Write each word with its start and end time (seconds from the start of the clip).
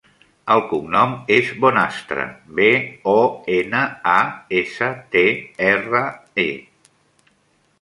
El 0.53 0.61
cognom 0.69 1.11
és 1.35 1.51
Bonastre: 1.65 2.23
be, 2.59 2.69
o, 3.11 3.15
ena, 3.57 3.83
a, 4.15 4.17
essa, 4.63 4.89
te, 5.17 5.25
erra, 5.69 6.03
e. 6.47 6.49